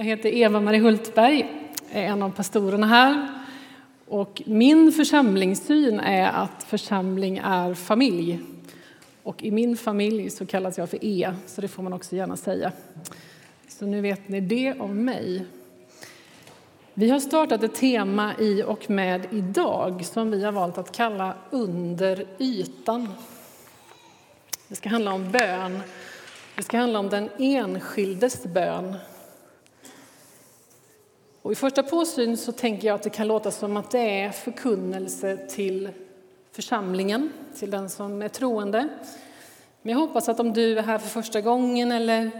Jag 0.00 0.04
heter 0.04 0.34
Eva-Marie 0.34 0.80
Hultberg, 0.80 1.46
är 1.90 2.02
en 2.02 2.22
av 2.22 2.30
pastorerna 2.30 2.86
här. 2.86 3.28
Och 4.06 4.42
min 4.46 4.92
församlingssyn 4.92 6.00
är 6.00 6.28
att 6.28 6.62
församling 6.62 7.40
är 7.44 7.74
familj. 7.74 8.40
Och 9.22 9.42
i 9.42 9.50
min 9.50 9.76
familj 9.76 10.30
så 10.30 10.46
kallas 10.46 10.78
jag 10.78 10.90
för 10.90 11.04
E, 11.04 11.34
så 11.46 11.60
det 11.60 11.68
får 11.68 11.82
man 11.82 11.92
också 11.92 12.16
gärna 12.16 12.36
säga. 12.36 12.72
Så 13.68 13.86
nu 13.86 14.00
vet 14.00 14.28
ni 14.28 14.40
det 14.40 14.74
om 14.80 15.04
mig. 15.04 15.44
Vi 16.94 17.10
har 17.10 17.20
startat 17.20 17.62
ett 17.62 17.74
tema 17.74 18.32
i 18.38 18.62
och 18.62 18.90
med 18.90 19.26
idag 19.30 20.04
som 20.04 20.30
vi 20.30 20.44
har 20.44 20.52
valt 20.52 20.78
att 20.78 20.96
kalla 20.96 21.34
Under 21.50 22.26
ytan. 22.38 23.08
Det 24.68 24.74
ska 24.74 24.88
handla 24.88 25.12
om 25.12 25.30
bön. 25.30 25.80
Det 26.56 26.62
ska 26.62 26.78
handla 26.78 26.98
om 26.98 27.08
den 27.08 27.28
enskildes 27.38 28.44
bön. 28.44 28.96
Och 31.42 31.52
I 31.52 31.54
första 31.54 31.82
påsyn 31.82 32.36
så 32.36 32.52
tänker 32.52 32.88
jag 32.88 32.94
att 32.94 33.02
det 33.02 33.10
kan 33.10 33.26
låta 33.28 33.50
som 33.50 33.76
att 33.76 33.90
det 33.90 34.20
är 34.20 34.30
förkunnelse 34.30 35.36
till 35.36 35.88
församlingen, 36.52 37.32
till 37.58 37.70
den 37.70 37.90
som 37.90 38.22
är 38.22 38.28
troende. 38.28 38.88
Men 39.82 39.92
jag 39.92 40.00
hoppas 40.00 40.28
att 40.28 40.40
om 40.40 40.52
du 40.52 40.78
är 40.78 40.82
här 40.82 40.98
för 40.98 41.08
första 41.08 41.40
gången 41.40 41.92
eller 41.92 42.30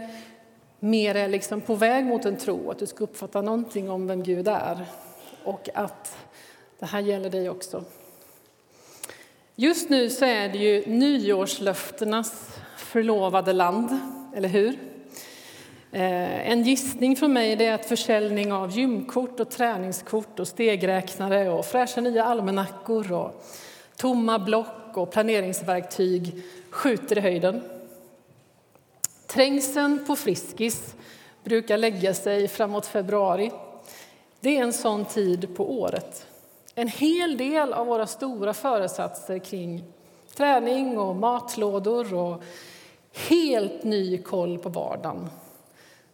mer 0.79 1.15
är 1.15 1.27
liksom 1.27 1.61
på 1.61 1.75
väg 1.75 2.05
mot 2.05 2.25
en 2.25 2.37
tro, 2.37 2.71
att 2.71 2.79
du 2.79 2.87
ska 2.87 3.03
uppfatta 3.03 3.41
någonting 3.41 3.89
om 3.89 4.07
vem 4.07 4.23
Gud 4.23 4.47
är 4.47 4.85
och 5.43 5.69
att 5.73 6.17
det 6.79 6.85
här 6.85 6.99
gäller 6.99 7.29
dig 7.29 7.49
också. 7.49 7.83
Just 9.55 9.89
nu 9.89 10.09
så 10.09 10.25
är 10.25 10.49
det 10.49 10.57
ju 10.57 10.85
nyårslöftenas 10.85 12.59
förlovade 12.77 13.53
land, 13.53 13.99
eller 14.35 14.49
hur? 14.49 14.90
Eh, 15.93 16.51
en 16.51 16.63
gissning 16.63 17.15
från 17.15 17.33
mig 17.33 17.65
är 17.65 17.73
att 17.73 17.85
försäljning 17.85 18.53
av 18.53 18.77
gymkort 18.77 19.39
och 19.39 19.49
träningskort 19.49 20.39
och 20.39 20.47
stegräknare 20.47 21.49
och 21.49 21.65
fräscha 21.65 22.01
nya 22.01 22.23
almanackor 22.23 23.11
och 23.11 23.45
tomma 23.95 24.39
block 24.39 24.97
och 24.97 25.11
planeringsverktyg 25.11 26.43
skjuter 26.69 27.17
i 27.17 27.21
höjden. 27.21 27.61
Trängseln 29.27 30.05
på 30.07 30.15
Friskis 30.15 30.95
brukar 31.43 31.77
lägga 31.77 32.13
sig 32.13 32.47
framåt 32.47 32.85
februari. 32.85 33.51
Det 34.39 34.57
är 34.57 34.63
en 34.63 34.73
sån 34.73 35.05
tid 35.05 35.55
på 35.55 35.79
året. 35.81 36.27
En 36.75 36.87
hel 36.87 37.37
del 37.37 37.73
av 37.73 37.87
våra 37.87 38.07
stora 38.07 38.53
föresatser 38.53 39.39
kring 39.39 39.83
träning 40.35 40.99
och 40.99 41.15
matlådor 41.15 42.13
och 42.13 42.43
helt 43.29 43.83
ny 43.83 44.17
koll 44.17 44.57
på 44.57 44.69
vardagen 44.69 45.29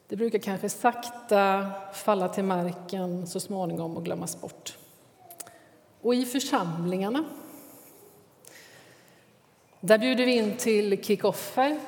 det 0.07 0.15
brukar 0.15 0.39
kanske 0.39 0.69
sakta 0.69 1.71
falla 1.93 2.29
till 2.29 2.43
marken 2.43 3.27
så 3.27 3.39
småningom 3.39 3.97
och 3.97 4.05
glömmas 4.05 4.41
bort. 4.41 4.77
Och 6.01 6.15
i 6.15 6.25
församlingarna 6.25 7.23
där 9.79 9.97
bjuder 9.97 10.25
vi 10.25 10.37
in 10.37 10.57
till 10.57 11.03
kickoffer, 11.03 11.79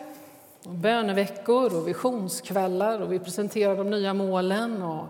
och 0.64 0.76
böneveckor 0.76 1.78
och 1.78 1.88
visionskvällar 1.88 3.00
och 3.00 3.12
vi 3.12 3.20
presenterar 3.20 3.76
de 3.76 3.90
nya 3.90 4.14
målen 4.14 4.82
och 4.82 5.06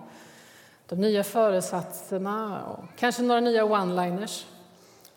de 0.87 1.01
nya 1.01 1.23
föresatserna 1.23 2.65
och 2.65 2.99
kanske 2.99 3.21
några 3.21 3.41
nya 3.41 3.63
one-liners. 3.63 4.45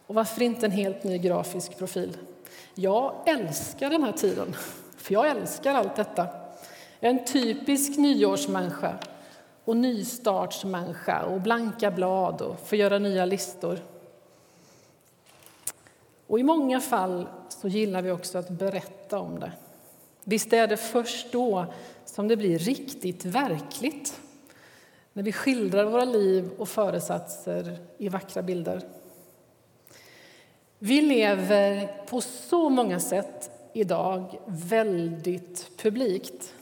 Och 0.06 0.14
varför 0.14 0.42
inte 0.42 0.66
en 0.66 0.72
helt 0.72 1.04
ny 1.04 1.18
grafisk 1.18 1.78
profil? 1.78 2.16
Jag 2.74 3.14
älskar 3.26 3.90
den 3.90 4.02
här 4.02 4.12
tiden, 4.12 4.56
för 4.96 5.12
jag 5.14 5.28
älskar 5.28 5.74
allt 5.74 5.96
detta. 5.96 6.41
Jag 7.04 7.14
är 7.14 7.18
en 7.18 7.24
typisk 7.24 7.98
nyårsmänniska 7.98 8.98
och 9.64 9.76
nystartsmänniska 9.76 11.22
och 11.22 11.40
blanka 11.40 11.90
blad 11.90 12.40
och 12.40 12.68
får 12.68 12.78
göra 12.78 12.98
nya 12.98 13.24
listor. 13.24 13.78
Och 16.26 16.40
I 16.40 16.42
många 16.42 16.80
fall 16.80 17.28
så 17.48 17.68
gillar 17.68 18.02
vi 18.02 18.10
också 18.10 18.38
att 18.38 18.48
berätta 18.50 19.18
om 19.18 19.40
det. 19.40 19.52
Visst 20.24 20.52
är 20.52 20.66
det 20.66 20.76
först 20.76 21.32
då 21.32 21.66
som 22.04 22.28
det 22.28 22.36
blir 22.36 22.58
riktigt 22.58 23.24
verkligt 23.24 24.20
när 25.12 25.22
vi 25.22 25.32
skildrar 25.32 25.84
våra 25.84 26.04
liv 26.04 26.50
och 26.58 26.68
föresatser 26.68 27.78
i 27.98 28.08
vackra 28.08 28.42
bilder. 28.42 28.82
Vi 30.78 31.00
lever 31.00 31.92
på 32.06 32.20
så 32.20 32.68
många 32.68 33.00
sätt 33.00 33.50
idag 33.72 34.40
väldigt 34.46 35.70
publikt. 35.76 36.54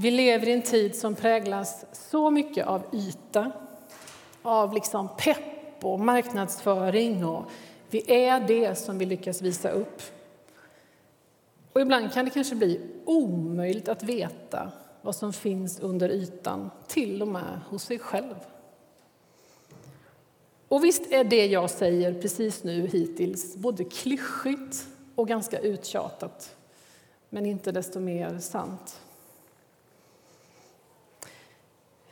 Vi 0.00 0.10
lever 0.10 0.48
i 0.48 0.52
en 0.52 0.62
tid 0.62 0.96
som 0.96 1.14
präglas 1.14 1.84
så 1.92 2.30
mycket 2.30 2.66
av 2.66 2.82
yta, 2.92 3.52
av 4.42 4.74
liksom 4.74 5.08
pepp 5.18 5.84
och 5.84 6.00
marknadsföring. 6.00 7.24
Och 7.24 7.44
vi 7.90 8.26
är 8.26 8.40
det 8.40 8.74
som 8.74 8.98
vi 8.98 9.06
lyckas 9.06 9.42
visa 9.42 9.70
upp. 9.70 10.02
Och 11.72 11.80
ibland 11.80 12.12
kan 12.12 12.24
det 12.24 12.30
kanske 12.30 12.54
bli 12.54 12.80
omöjligt 13.04 13.88
att 13.88 14.02
veta 14.02 14.72
vad 15.02 15.16
som 15.16 15.32
finns 15.32 15.80
under 15.80 16.08
ytan, 16.08 16.70
till 16.86 17.22
och 17.22 17.28
med 17.28 17.60
hos 17.68 17.82
sig 17.82 17.98
själv. 17.98 18.34
Och 20.68 20.84
visst 20.84 21.12
är 21.12 21.24
det 21.24 21.46
jag 21.46 21.70
säger 21.70 22.22
precis 22.22 22.64
nu 22.64 22.86
hittills 22.86 23.56
både 23.56 23.84
klyschigt 23.84 24.86
och 25.14 25.28
ganska 25.28 25.58
uttjatat, 25.58 26.56
men 27.28 27.46
inte 27.46 27.72
desto 27.72 28.00
mer 28.00 28.38
sant. 28.38 29.00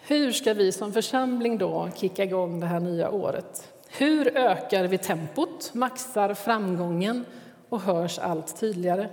Hur 0.08 0.32
ska 0.32 0.54
vi 0.54 0.72
som 0.72 0.92
församling 0.92 1.58
då 1.58 1.88
kicka 1.96 2.24
igång 2.24 2.60
det 2.60 2.66
här 2.66 2.80
nya 2.80 3.10
året? 3.10 3.72
Hur 3.88 4.36
ökar 4.36 4.84
vi 4.84 4.98
tempot, 4.98 5.74
maxar 5.74 6.34
framgången 6.34 7.24
och 7.68 7.80
hörs 7.80 8.18
allt 8.18 8.60
tydligare? 8.60 9.08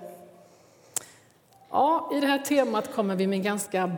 Ja, 1.69 2.09
I 2.13 2.19
det 2.19 2.27
här 2.27 2.39
temat 2.39 2.93
kommer 2.93 3.15
vi 3.15 3.27
med 3.27 3.37
en 3.37 3.43
ganska 3.43 3.91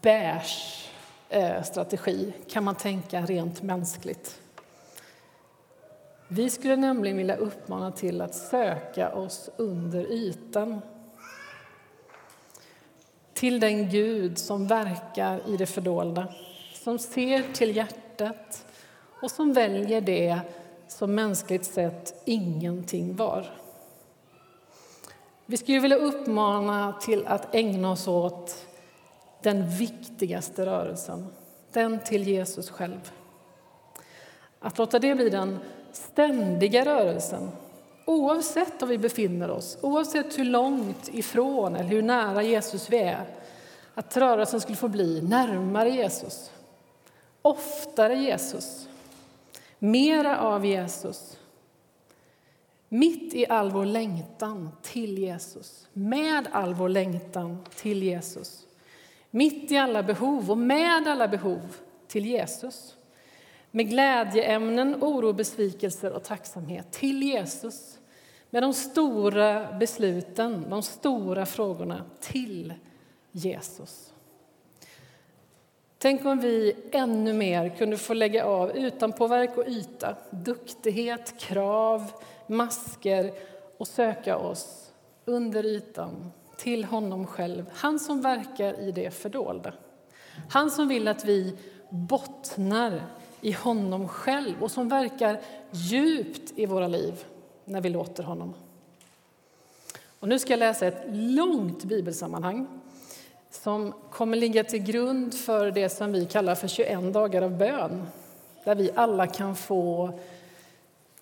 beige 0.00 0.88
eh, 1.28 1.62
strategi, 1.62 2.32
kan 2.48 2.64
man 2.64 2.74
tänka 2.74 3.20
rent 3.20 3.62
mänskligt. 3.62 4.40
Vi 6.28 6.50
skulle 6.50 6.76
nämligen 6.76 7.16
vilja 7.16 7.36
uppmana 7.36 7.92
till 7.92 8.20
att 8.20 8.34
söka 8.34 9.12
oss 9.12 9.50
under 9.56 10.12
ytan 10.12 10.80
till 13.38 13.60
den 13.60 13.90
Gud 13.90 14.38
som 14.38 14.66
verkar 14.66 15.40
i 15.48 15.56
det 15.56 15.66
fördolda, 15.66 16.28
som 16.74 16.98
ser 16.98 17.52
till 17.52 17.76
hjärtat 17.76 18.66
och 19.22 19.30
som 19.30 19.52
väljer 19.52 20.00
det 20.00 20.40
som 20.88 21.14
mänskligt 21.14 21.64
sett 21.64 22.22
ingenting 22.24 23.16
var. 23.16 23.50
Vi 25.46 25.56
skulle 25.56 25.80
vilja 25.80 25.96
uppmana 25.96 26.92
till 26.92 27.26
att 27.26 27.54
ägna 27.54 27.90
oss 27.90 28.08
åt 28.08 28.66
den 29.42 29.70
viktigaste 29.70 30.66
rörelsen, 30.66 31.26
den 31.72 31.98
till 31.98 32.28
Jesus 32.28 32.70
själv. 32.70 33.12
Att 34.60 34.78
låta 34.78 34.98
det 34.98 35.14
bli 35.14 35.30
den 35.30 35.58
ständiga 35.92 36.84
rörelsen 36.84 37.50
Oavsett 38.08 38.80
var 38.80 38.88
vi 38.88 38.98
befinner 38.98 39.50
oss, 39.50 39.78
oavsett 39.80 40.38
hur 40.38 40.44
långt 40.44 41.08
ifrån 41.14 41.76
eller 41.76 41.88
hur 41.88 42.02
nära 42.02 42.42
Jesus 42.42 42.90
vi 42.90 42.98
är, 42.98 43.24
att 43.94 44.16
rörelsen 44.16 44.60
skulle 44.60 44.76
få 44.76 44.88
bli 44.88 45.22
närmare 45.22 45.90
Jesus, 45.90 46.50
oftare 47.42 48.14
Jesus, 48.14 48.88
mera 49.78 50.40
av 50.40 50.66
Jesus. 50.66 51.38
Mitt 52.88 53.34
i 53.34 53.46
all 53.46 53.70
vår 53.70 53.84
längtan 53.84 54.70
till 54.82 55.18
Jesus, 55.18 55.88
med 55.92 56.48
all 56.52 56.74
vår 56.74 56.88
längtan 56.88 57.58
till 57.74 58.02
Jesus. 58.02 58.66
Mitt 59.30 59.70
i 59.70 59.76
alla 59.76 60.02
behov 60.02 60.50
och 60.50 60.58
med 60.58 61.08
alla 61.08 61.28
behov 61.28 61.76
till 62.06 62.26
Jesus. 62.26 62.96
Med 63.70 63.88
glädjeämnen, 63.88 64.96
oro, 65.00 65.32
besvikelser 65.32 66.12
och 66.12 66.24
tacksamhet 66.24 66.92
till 66.92 67.22
Jesus 67.22 67.97
med 68.50 68.62
de 68.62 68.74
stora 68.74 69.72
besluten, 69.72 70.64
de 70.70 70.82
stora 70.82 71.46
frågorna 71.46 72.04
till 72.20 72.74
Jesus. 73.32 74.12
Tänk 75.98 76.24
om 76.24 76.40
vi 76.40 76.76
ännu 76.92 77.32
mer 77.32 77.68
kunde 77.68 77.96
få 77.96 78.14
lägga 78.14 78.44
av 78.44 78.76
utanpåverk 78.76 79.56
och 79.56 79.68
yta, 79.68 80.16
duktighet, 80.30 81.38
krav, 81.38 82.12
masker 82.46 83.32
och 83.78 83.88
söka 83.88 84.36
oss 84.36 84.92
under 85.24 85.66
ytan 85.66 86.32
till 86.56 86.84
honom 86.84 87.26
själv. 87.26 87.64
Han 87.74 87.98
som 87.98 88.20
verkar 88.20 88.80
i 88.80 88.92
det 88.92 89.10
fördolda. 89.10 89.72
Han 90.50 90.70
som 90.70 90.88
vill 90.88 91.08
att 91.08 91.24
vi 91.24 91.56
bottnar 91.90 93.02
i 93.40 93.52
honom 93.52 94.08
själv 94.08 94.62
och 94.62 94.70
som 94.70 94.88
verkar 94.88 95.40
djupt 95.70 96.52
i 96.58 96.66
våra 96.66 96.88
liv 96.88 97.24
när 97.68 97.80
vi 97.80 97.88
låter 97.88 98.22
honom. 98.22 98.54
Och 100.20 100.28
nu 100.28 100.38
ska 100.38 100.52
jag 100.52 100.58
läsa 100.58 100.86
ett 100.86 101.02
långt 101.10 101.84
bibelsammanhang 101.84 102.66
som 103.50 103.94
kommer 104.10 104.36
ligga 104.36 104.64
till 104.64 104.82
grund 104.82 105.34
för 105.34 105.70
det 105.70 105.88
som 105.88 106.12
vi 106.12 106.26
kallar 106.26 106.54
för 106.54 106.68
21 106.68 107.12
dagar 107.12 107.42
av 107.42 107.58
bön 107.58 108.06
där 108.64 108.74
vi 108.74 108.90
alla 108.94 109.26
kan 109.26 109.56
få 109.56 110.18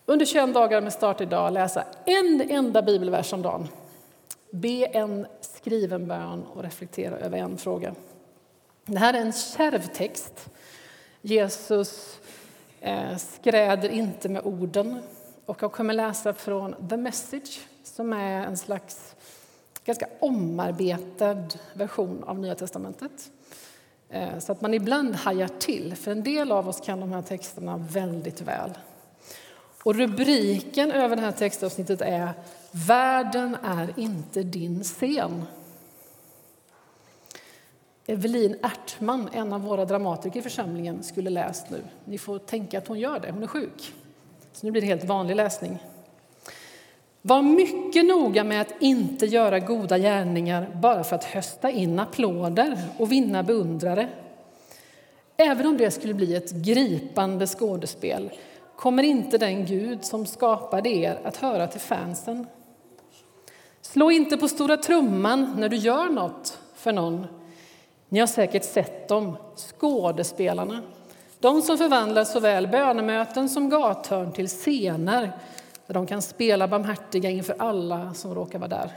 under 0.06 0.26
21 0.26 0.54
dagar 0.54 0.81
med 0.81 0.93
start 0.93 1.20
idag 1.20 1.52
läsa 1.52 1.84
en 2.04 2.40
enda 2.50 2.82
bibelvers 2.82 3.32
om 3.32 3.42
dagen. 3.42 3.69
Be 4.50 4.87
en 4.87 5.26
skriven 5.40 6.06
bön 6.06 6.44
och 6.54 6.62
reflektera 6.62 7.19
över 7.19 7.38
en 7.38 7.58
fråga. 7.58 7.94
Det 8.84 8.99
här 8.99 9.14
är 9.14 9.19
en 9.19 9.32
kärv 9.32 9.87
text. 9.87 10.50
Jesus 11.22 12.19
eh, 12.81 13.16
skräder 13.16 13.88
inte 13.88 14.28
med 14.28 14.42
orden. 14.44 15.02
Och 15.46 15.62
jag 15.62 15.72
kommer 15.72 15.94
läsa 15.94 16.32
från 16.32 16.88
The 16.88 16.96
Message 16.96 17.60
som 17.84 18.12
är 18.12 18.46
en 18.46 18.56
slags 18.56 19.14
ganska 19.84 20.06
omarbetad 20.20 21.46
version 21.75 22.25
av 22.25 22.38
Nya 22.38 22.54
testamentet. 22.54 23.31
Eh, 24.08 24.38
så 24.38 24.52
att 24.52 24.60
man 24.60 24.75
ibland 24.75 25.14
hajar 25.14 25.48
till, 25.58 25.96
för 25.96 26.10
en 26.10 26.22
del 26.22 26.52
av 26.52 26.69
oss 26.69 26.81
kan 26.81 27.00
de 27.00 27.12
här 27.12 27.22
texterna 27.22 27.76
väldigt 27.90 28.40
väl. 28.40 28.70
Och 29.82 29.94
rubriken 29.94 30.93
över 30.93 31.16
det 31.16 31.22
här 31.22 31.32
textavsnittet 31.32 32.00
är 32.00 32.32
Världen 32.70 33.56
är 33.62 33.94
inte 33.96 34.42
din 34.42 34.84
scen. 34.84 35.44
Evelin 38.06 38.56
Ertman, 38.62 39.28
en 39.32 39.52
av 39.52 39.60
våra 39.60 39.84
dramatiker 39.84 40.40
i 40.40 40.42
församlingen, 40.42 41.02
skulle 41.02 41.31
läst 41.31 41.70
nu. 41.70 41.82
Ni 42.04 42.19
får 42.19 42.38
tänka 42.38 42.78
att 42.78 42.88
hon 42.88 42.99
gör 42.99 43.20
det, 43.20 43.31
hon 43.31 43.42
är 43.42 43.46
sjuk. 43.46 43.94
Så 44.56 44.66
nu 44.66 44.72
blir 44.72 44.82
det 44.82 44.86
helt 44.86 45.04
vanlig 45.04 45.36
läsning. 45.36 45.78
Var 47.22 47.42
mycket 47.42 48.06
noga 48.06 48.44
med 48.44 48.60
att 48.60 48.74
inte 48.80 49.26
göra 49.26 49.58
goda 49.58 49.98
gärningar 49.98 50.70
bara 50.82 51.04
för 51.04 51.16
att 51.16 51.24
hösta 51.24 51.70
in 51.70 51.98
applåder 51.98 52.78
och 52.98 53.12
vinna 53.12 53.42
beundrare. 53.42 54.08
Även 55.36 55.66
om 55.66 55.76
det 55.76 55.90
skulle 55.90 56.14
bli 56.14 56.34
ett 56.34 56.50
gripande 56.50 57.46
skådespel 57.46 58.30
kommer 58.76 59.02
inte 59.02 59.38
den 59.38 59.66
Gud 59.66 60.04
som 60.04 60.26
skapade 60.26 60.88
er 60.88 61.18
att 61.24 61.36
höra 61.36 61.66
till 61.66 61.80
fansen. 61.80 62.46
Slå 63.80 64.10
inte 64.10 64.36
på 64.36 64.48
stora 64.48 64.76
trumman 64.76 65.54
när 65.56 65.68
du 65.68 65.76
gör 65.76 66.06
något 66.06 66.58
för 66.74 66.92
någon. 66.92 67.26
Ni 68.08 68.20
har 68.20 68.26
säkert 68.26 68.64
sett 68.64 69.08
dem, 69.08 69.36
skådespelarna. 69.56 70.82
De 71.46 71.62
som 71.62 71.78
förvandlar 71.78 72.25
såväl 72.25 72.69
bönemöten 72.69 73.48
som 73.48 73.69
gathörn 73.69 74.32
till 74.32 74.48
scener 74.48 75.32
där 75.87 75.94
de 75.94 76.06
kan 76.06 76.22
spela 76.22 76.69
barmhärtiga 76.69 77.31
inför 77.31 77.56
alla 77.58 78.14
som 78.14 78.34
råkar 78.34 78.58
vara 78.58 78.69
där. 78.69 78.90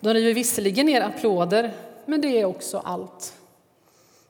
De 0.00 0.14
river 0.14 0.34
visserligen 0.34 0.86
ner 0.86 1.00
applåder, 1.00 1.72
men 2.04 2.20
det 2.20 2.40
är 2.40 2.44
också 2.44 2.78
allt. 2.78 3.34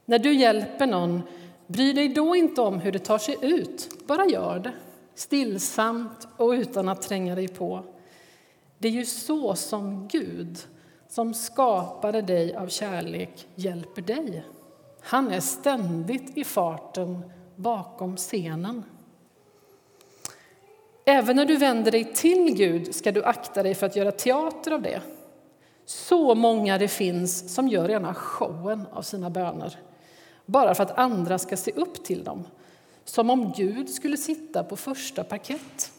När 0.05 0.19
du 0.19 0.35
hjälper 0.35 0.87
någon, 0.87 1.23
bry 1.67 1.93
dig 1.93 2.09
då 2.09 2.37
inte 2.37 2.61
om 2.61 2.81
hur 2.81 2.93
det 2.93 2.99
tar 2.99 3.19
sig 3.19 3.37
ut. 3.41 3.89
Bara 4.07 4.27
gör 4.27 4.59
det, 4.59 4.73
stillsamt 5.15 6.29
och 6.37 6.51
utan 6.51 6.89
att 6.89 7.03
tränga 7.03 7.35
dig 7.35 7.49
på. 7.49 7.85
Det 8.79 8.89
är 8.89 8.93
ju 8.93 9.05
så 9.05 9.55
som 9.55 10.09
Gud, 10.09 10.59
som 11.09 11.35
skapade 11.35 12.23
dig 12.23 12.55
av 12.55 12.69
kärlek, 12.69 13.49
hjälper 13.55 14.03
dig. 14.03 14.45
Han 15.07 15.33
är 15.33 15.41
ständigt 15.41 16.37
i 16.37 16.45
farten 16.45 17.31
bakom 17.57 18.17
scenen. 18.17 18.85
Även 21.05 21.37
när 21.37 21.47
du 21.47 21.57
vänder 21.57 21.91
dig 21.91 22.15
till 22.15 22.55
Gud 22.57 22.95
ska 22.95 23.13
du 23.13 23.25
akta 23.25 23.63
dig 23.63 23.75
för 23.75 23.87
att 23.87 23.97
göra 23.97 24.13
teater 24.13 24.71
av 24.71 24.83
det. 24.83 25.01
Så 25.85 26.35
många 26.35 26.79
det 26.79 26.89
finns 26.89 27.55
som 27.55 27.69
gör 27.69 27.89
rena 27.89 28.15
showen 28.15 28.87
av 28.93 29.03
sina 29.03 29.31
böner 29.31 29.79
bara 30.47 30.75
för 30.75 30.83
att 30.83 30.99
andra 30.99 31.39
ska 31.39 31.57
se 31.57 31.73
upp 31.73 32.05
till 32.05 32.25
dem, 32.25 32.45
som 33.05 33.31
om 33.31 33.53
Gud 33.57 33.91
skulle 33.91 34.17
sitta 34.17 34.65
på 34.65 34.77
första 34.77 35.25
parkett. 35.25 35.93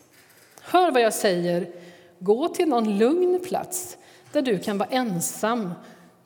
Hör 0.61 0.91
vad 0.91 1.01
jag 1.01 1.13
säger, 1.13 1.71
gå 2.19 2.47
till 2.47 2.67
någon 2.67 2.97
lugn 2.97 3.39
plats 3.43 3.97
där 4.31 4.41
du 4.41 4.59
kan 4.59 4.77
vara 4.77 4.89
ensam 4.89 5.73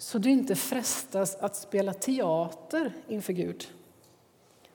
så 0.01 0.17
du 0.17 0.29
inte 0.29 0.55
frestas 0.55 1.35
att 1.35 1.55
spela 1.55 1.93
teater 1.93 2.93
inför 3.07 3.33
Gud. 3.33 3.67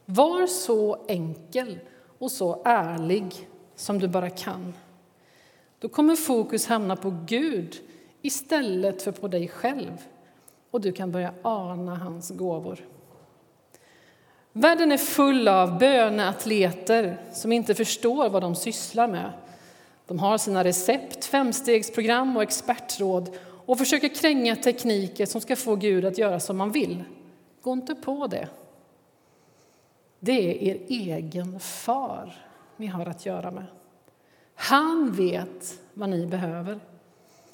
Var 0.05 0.47
så 0.47 1.05
enkel 1.09 1.79
och 2.19 2.31
så 2.31 2.63
ärlig 2.65 3.49
som 3.75 3.99
du 3.99 4.09
bara 4.09 4.31
kan. 4.31 4.75
Då 5.79 5.89
kommer 5.89 6.17
fokus 6.17 6.67
hamna 6.67 6.97
på 6.97 7.17
Gud 7.27 7.77
istället 8.23 9.03
för 9.03 9.13
på 9.13 9.29
dig 9.29 9.49
själv 9.49 10.03
och 10.71 10.81
du 10.81 10.93
kan 10.93 11.13
börja 11.13 11.35
ana 11.43 11.97
hans 11.97 12.31
gåvor. 12.31 12.87
Världen 14.53 14.93
är 14.93 14.99
full 14.99 15.49
av 15.49 15.79
böneatleter 15.79 17.21
som 17.33 17.53
inte 17.53 17.75
förstår 17.75 18.29
vad 18.29 18.43
de 18.43 18.55
sysslar 18.55 19.09
med. 19.09 19.33
De 20.07 20.19
har 20.19 20.39
sina 20.39 20.65
recept, 20.65 21.25
femstegsprogram 21.25 22.37
och 22.37 22.43
expertråd 22.43 23.37
och 23.67 23.79
försöker 23.79 24.09
kränga 24.09 24.57
tekniker 24.57 25.27
som 25.27 25.41
ska 25.41 25.57
få 25.57 25.77
Gud 25.77 26.05
att 26.05 26.19
göra 26.19 26.41
som 26.41 26.57
man 26.57 26.73
vill. 26.73 27.05
Gå 27.63 27.73
inte 27.73 27.95
på 27.95 28.27
det. 28.27 28.49
Det 30.21 30.33
är 30.33 30.63
er 30.63 30.81
egen 30.89 31.61
far 31.61 32.35
ni 32.77 32.87
har 32.87 33.07
att 33.07 33.27
göra 33.27 33.51
med. 33.51 33.65
Han 34.55 35.13
vet 35.13 35.81
vad 35.95 36.09
ni 36.09 36.27
behöver. 36.27 36.81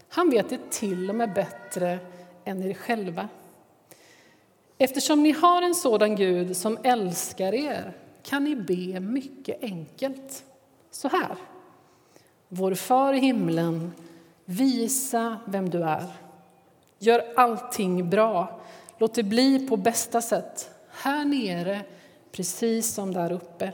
Han 0.09 0.31
vet 0.31 0.50
det 0.50 0.70
till 0.70 1.11
och 1.11 1.17
med 1.17 1.32
bättre 1.32 1.99
än 2.44 2.62
er 2.62 2.75
själva. 2.75 3.29
Eftersom 4.79 5.23
ni 5.23 5.32
har 5.32 5.62
en 5.62 5.75
sådan 5.75 6.17
Gud 6.17 6.56
som 6.56 6.79
älskar 6.82 7.55
er 7.55 7.97
kan 8.23 8.44
ni 8.44 8.56
be 8.56 9.00
mycket 9.00 9.62
enkelt. 9.62 10.44
Så 10.91 11.09
här. 11.09 11.37
Vår 12.49 12.75
far 12.75 13.12
i 13.12 13.19
himlen, 13.19 13.93
visa 14.52 15.37
vem 15.46 15.70
du 15.70 15.82
är. 15.82 16.06
Gör 16.99 17.25
allting 17.37 18.10
bra. 18.10 18.60
Låt 18.99 19.14
det 19.14 19.22
bli 19.22 19.69
på 19.69 19.76
bästa 19.76 20.22
sätt, 20.22 20.70
här 20.90 21.25
nere 21.25 21.81
precis 22.32 22.94
som 22.94 23.14
där 23.14 23.32
uppe. 23.32 23.72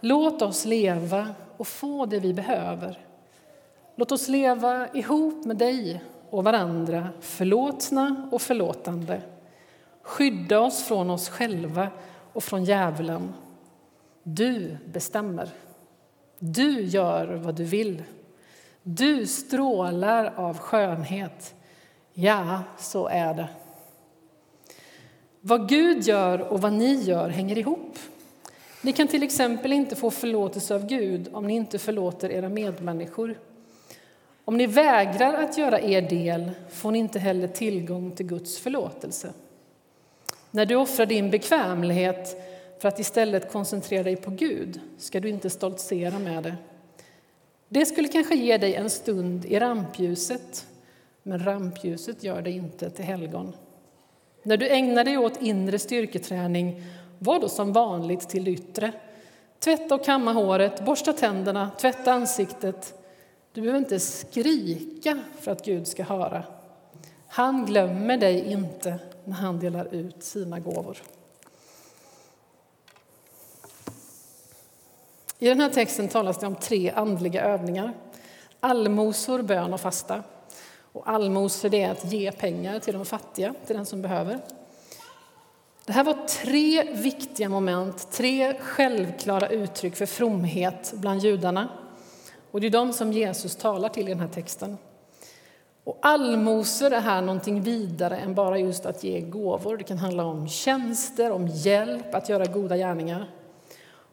Låt 0.00 0.42
oss 0.42 0.64
leva 0.64 1.28
och 1.56 1.66
få 1.66 2.06
det 2.06 2.18
vi 2.18 2.34
behöver. 2.34 2.98
Låt 3.96 4.12
oss 4.12 4.28
leva 4.28 4.88
ihop 4.88 5.44
med 5.44 5.56
dig 5.56 6.02
och 6.30 6.44
varandra, 6.44 7.08
förlåtna 7.20 8.28
och 8.32 8.42
förlåtande. 8.42 9.22
Skydda 10.02 10.60
oss 10.60 10.84
från 10.84 11.10
oss 11.10 11.28
själva 11.28 11.88
och 12.32 12.44
från 12.44 12.64
djävulen. 12.64 13.32
Du 14.22 14.76
bestämmer. 14.92 15.48
Du 16.38 16.82
gör 16.82 17.26
vad 17.34 17.54
du 17.54 17.64
vill. 17.64 18.02
Du 18.86 19.26
strålar 19.26 20.32
av 20.36 20.58
skönhet. 20.58 21.54
Ja, 22.12 22.62
så 22.78 23.08
är 23.08 23.34
det. 23.34 23.48
Vad 25.40 25.68
Gud 25.68 26.02
gör 26.02 26.40
och 26.40 26.60
vad 26.60 26.72
ni 26.72 26.94
gör 26.94 27.28
hänger 27.28 27.58
ihop. 27.58 27.98
Ni 28.82 28.92
kan 28.92 29.08
till 29.08 29.22
exempel 29.22 29.72
inte 29.72 29.96
få 29.96 30.10
förlåtelse 30.10 30.74
av 30.74 30.86
Gud 30.86 31.28
om 31.32 31.46
ni 31.46 31.54
inte 31.54 31.78
förlåter 31.78 32.30
era 32.30 32.48
medmänniskor. 32.48 33.38
Om 34.44 34.56
ni 34.56 34.66
vägrar 34.66 35.34
att 35.34 35.58
göra 35.58 35.80
er 35.80 36.02
del 36.02 36.50
får 36.70 36.90
ni 36.90 36.98
inte 36.98 37.18
heller 37.18 37.48
tillgång 37.48 38.10
till 38.10 38.26
Guds 38.26 38.58
förlåtelse. 38.58 39.32
När 40.50 40.66
du 40.66 40.74
offrar 40.74 41.06
din 41.06 41.30
bekvämlighet 41.30 42.36
för 42.78 42.88
att 42.88 42.98
istället 42.98 43.52
koncentrera 43.52 44.02
dig 44.02 44.16
på 44.16 44.30
Gud 44.30 44.80
ska 44.98 45.20
du 45.20 45.28
inte 45.28 45.50
stoltsera 45.50 46.18
med 46.18 46.42
det. 46.42 46.56
Det 47.74 47.86
skulle 47.86 48.08
kanske 48.08 48.34
ge 48.34 48.58
dig 48.58 48.74
en 48.74 48.90
stund 48.90 49.44
i 49.44 49.58
rampljuset, 49.58 50.66
men 51.22 51.44
rampljuset 51.44 52.24
gör 52.24 52.42
dig 52.42 52.52
inte 52.52 52.90
till 52.90 53.04
helgon. 53.04 53.52
När 54.42 54.56
du 54.56 54.68
ägnar 54.68 55.04
dig 55.04 55.18
åt 55.18 55.42
inre 55.42 55.78
styrketräning, 55.78 56.82
var 57.18 57.40
då 57.40 57.48
som 57.48 57.72
vanligt 57.72 58.28
till 58.28 58.44
det 58.44 58.50
yttre. 58.50 58.92
Tvätta 59.58 59.94
och 59.94 60.04
kamma 60.04 60.32
håret, 60.32 60.84
borsta 60.84 61.12
tänderna, 61.12 61.70
tvätta 61.80 62.12
ansiktet. 62.12 62.94
Du 63.52 63.60
behöver 63.60 63.78
inte 63.78 64.00
skrika 64.00 65.18
för 65.40 65.52
att 65.52 65.64
Gud 65.64 65.86
ska 65.86 66.02
höra. 66.02 66.44
Han 67.28 67.66
glömmer 67.66 68.16
dig 68.16 68.52
inte 68.52 68.98
när 69.24 69.34
han 69.34 69.60
delar 69.60 69.94
ut 69.94 70.22
sina 70.22 70.58
gåvor. 70.58 70.98
I 75.38 75.48
den 75.48 75.60
här 75.60 75.70
texten 75.70 76.08
talas 76.08 76.38
det 76.38 76.46
om 76.46 76.54
tre 76.54 76.90
andliga 76.90 77.42
övningar. 77.42 77.92
Allmosor, 78.60 79.42
bön 79.42 79.74
och 79.74 79.80
fasta. 79.80 80.22
Och 80.92 81.08
allmosor 81.08 81.74
är 81.74 81.90
att 81.90 82.12
ge 82.12 82.32
pengar 82.32 82.78
till 82.78 82.94
de 82.94 83.04
fattiga, 83.04 83.54
till 83.66 83.76
den 83.76 83.86
som 83.86 84.02
behöver. 84.02 84.40
Det 85.86 85.92
här 85.92 86.04
var 86.04 86.26
tre 86.26 86.92
viktiga 86.92 87.48
moment, 87.48 88.10
tre 88.10 88.58
självklara 88.60 89.48
uttryck 89.48 89.96
för 89.96 90.06
fromhet 90.06 90.92
bland 90.96 91.20
judarna. 91.20 91.68
Och 92.50 92.60
det 92.60 92.66
är 92.66 92.70
de 92.70 92.92
som 92.92 93.12
Jesus 93.12 93.56
talar 93.56 93.88
till 93.88 94.06
i 94.08 94.10
den 94.10 94.20
här 94.20 94.28
texten. 94.28 94.78
Och 95.84 95.98
allmosor 96.02 96.92
är 96.92 97.00
här 97.00 97.20
någonting 97.22 97.62
vidare 97.62 98.16
än 98.16 98.34
bara 98.34 98.58
just 98.58 98.86
att 98.86 99.04
ge 99.04 99.20
gåvor. 99.20 99.76
Det 99.76 99.84
kan 99.84 99.98
handla 99.98 100.24
om 100.24 100.48
tjänster, 100.48 101.30
om 101.30 101.48
hjälp, 101.48 102.14
att 102.14 102.28
göra 102.28 102.46
goda 102.46 102.76
gärningar. 102.76 103.30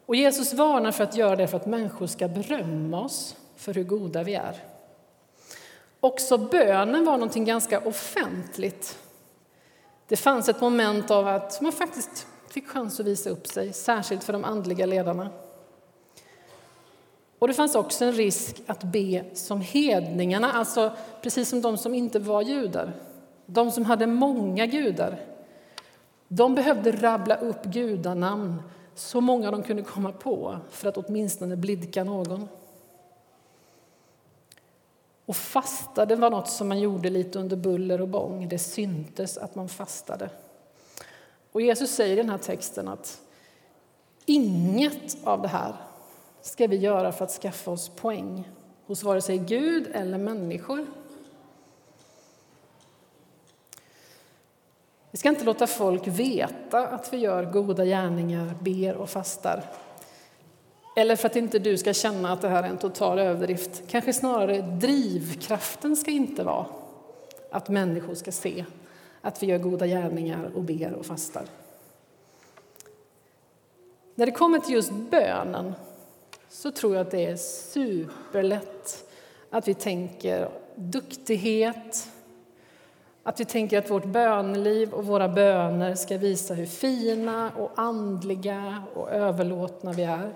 Och 0.06 0.16
Jesus 0.16 0.54
varnar 0.54 0.92
för 0.92 1.04
att 1.04 1.16
göra 1.16 1.36
det 1.36 1.46
för 1.46 1.56
att 1.56 1.66
människor 1.66 2.06
ska 2.06 2.28
berömma 2.28 3.00
oss 3.00 3.36
för 3.56 3.74
hur 3.74 3.84
goda 3.84 4.22
vi 4.22 4.34
är. 4.34 4.56
Också 6.00 6.38
bönen 6.38 7.04
var 7.04 7.12
någonting 7.12 7.44
ganska 7.44 7.80
offentligt. 7.80 8.98
Det 10.08 10.16
fanns 10.16 10.48
ett 10.48 10.60
moment 10.60 11.10
av 11.10 11.28
att 11.28 11.60
man 11.60 11.72
faktiskt 11.72 12.26
fick 12.48 12.68
chans 12.68 13.00
att 13.00 13.06
visa 13.06 13.30
upp 13.30 13.46
sig, 13.46 13.72
särskilt 13.72 14.24
för 14.24 14.32
de 14.32 14.44
andliga 14.44 14.86
ledarna. 14.86 15.30
Och 17.38 17.48
det 17.48 17.54
fanns 17.54 17.74
också 17.74 18.04
en 18.04 18.12
risk 18.12 18.62
att 18.66 18.82
be 18.82 19.24
som 19.34 19.60
hedningarna, 19.60 20.52
alltså 20.52 20.92
precis 21.22 21.48
som 21.48 21.62
de 21.62 21.78
som 21.78 21.94
inte 21.94 22.18
var 22.18 22.42
judar. 22.42 22.92
De 23.46 23.70
som 23.70 23.84
hade 23.84 24.06
många 24.06 24.66
gudar. 24.66 25.20
De 26.28 26.54
behövde 26.54 26.92
rabbla 26.92 27.36
upp 27.36 27.64
gudanamn, 27.64 28.62
så 28.94 29.20
många 29.20 29.50
de 29.50 29.62
kunde 29.62 29.82
komma 29.82 30.12
på, 30.12 30.58
för 30.70 30.88
att 30.88 30.96
åtminstone 30.96 31.56
blidka 31.56 32.04
någon. 32.04 32.48
Och 35.26 35.36
fasta, 35.36 36.06
det 36.06 36.16
var 36.16 36.30
något 36.30 36.48
som 36.48 36.68
man 36.68 36.80
gjorde 36.80 37.10
lite 37.10 37.38
under 37.38 37.56
buller 37.56 38.00
och 38.00 38.08
bång. 38.08 38.48
Det 38.48 38.58
syntes 38.58 39.38
att 39.38 39.54
man 39.54 39.68
fastade. 39.68 40.30
Och 41.52 41.62
Jesus 41.62 41.90
säger 41.90 42.12
i 42.12 42.16
den 42.16 42.30
här 42.30 42.38
texten 42.38 42.88
att 42.88 43.20
inget 44.26 45.16
av 45.24 45.42
det 45.42 45.48
här 45.48 45.74
ska 46.40 46.66
vi 46.66 46.76
göra 46.76 47.12
för 47.12 47.24
att 47.24 47.30
skaffa 47.30 47.70
oss 47.70 47.88
poäng 47.88 48.48
hos 48.86 49.02
vare 49.02 49.20
sig 49.20 49.38
Gud 49.38 49.86
eller 49.92 50.18
människor. 50.18 50.86
Vi 55.12 55.18
ska 55.18 55.28
inte 55.28 55.44
låta 55.44 55.66
folk 55.66 56.06
veta 56.06 56.88
att 56.88 57.12
vi 57.12 57.16
gör 57.16 57.44
goda 57.44 57.84
gärningar, 57.84 58.54
ber 58.60 58.94
och 58.94 59.10
fastar. 59.10 59.62
Eller 60.96 61.16
för 61.16 61.28
att 61.28 61.36
inte 61.36 61.58
du 61.58 61.78
ska 61.78 61.92
känna 61.92 62.32
att 62.32 62.40
det 62.40 62.48
här 62.48 62.62
är 62.62 62.68
en 62.68 62.78
total 62.78 63.18
överdrift. 63.18 63.82
Kanske 63.88 64.12
snarare 64.12 64.60
drivkraften 64.60 65.96
ska 65.96 66.10
inte 66.10 66.44
vara 66.44 66.66
att 67.50 67.68
människor 67.68 68.14
ska 68.14 68.32
se 68.32 68.64
att 69.20 69.42
vi 69.42 69.46
gör 69.46 69.58
goda 69.58 69.86
gärningar 69.86 70.50
och 70.54 70.62
ber 70.62 70.92
och 70.92 71.06
fastar. 71.06 71.44
När 74.14 74.26
det 74.26 74.32
kommer 74.32 74.58
till 74.58 74.74
just 74.74 74.92
bönen 74.92 75.74
så 76.48 76.70
tror 76.70 76.94
jag 76.94 77.00
att 77.06 77.10
det 77.10 77.26
är 77.26 77.36
superlätt 77.36 79.10
att 79.50 79.68
vi 79.68 79.74
tänker 79.74 80.48
duktighet, 80.74 82.08
att 83.22 83.40
vi 83.40 83.44
tänker 83.44 83.78
att 83.78 83.90
vårt 83.90 84.04
böneliv 84.04 84.92
och 84.92 85.06
våra 85.06 85.28
böner 85.28 85.94
ska 85.94 86.18
visa 86.18 86.54
hur 86.54 86.66
fina 86.66 87.50
och 87.50 87.70
andliga 87.74 88.82
och 88.94 89.10
överlåtna 89.10 89.92
vi 89.92 90.02
är. 90.02 90.32